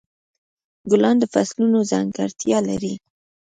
ګلان 0.91 1.15
د 1.19 1.23
فصلونو 1.33 1.79
ځانګړتیا 1.91 2.57
لري. 2.69 2.93